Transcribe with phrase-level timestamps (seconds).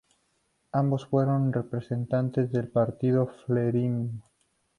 [0.71, 4.23] Ambos, fueron representantes del Partido Frelimo.